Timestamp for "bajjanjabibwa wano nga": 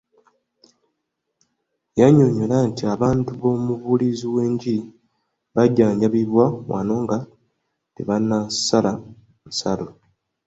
5.55-7.17